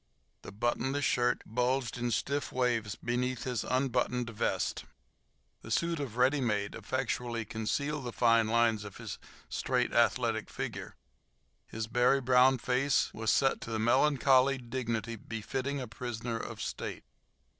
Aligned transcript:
The 0.41 0.51
buttonless 0.51 1.05
shirt 1.05 1.43
bulged 1.45 1.95
in 1.95 2.09
stiff 2.09 2.51
waves 2.51 2.95
beneath 2.95 3.43
his 3.43 3.63
unbuttoned 3.63 4.31
vest. 4.31 4.85
The 5.61 5.69
suit 5.69 5.99
of 5.99 6.17
"ready 6.17 6.41
made" 6.41 6.73
effectually 6.73 7.45
concealed 7.45 8.05
the 8.05 8.11
fine 8.11 8.47
lines 8.47 8.83
of 8.83 8.97
his 8.97 9.19
straight, 9.47 9.93
athletic 9.93 10.49
figure. 10.49 10.95
His 11.67 11.85
berry 11.85 12.19
brown 12.19 12.57
face 12.57 13.13
was 13.13 13.29
set 13.31 13.61
to 13.61 13.69
the 13.69 13.77
melancholy 13.77 14.57
dignity 14.57 15.17
befitting 15.17 15.79
a 15.79 15.87
prisoner 15.87 16.39
of 16.39 16.63
state. 16.63 17.03